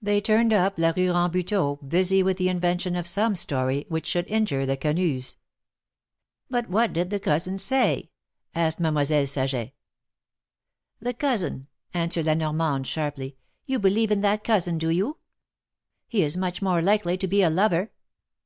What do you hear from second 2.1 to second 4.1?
with the invention of some story which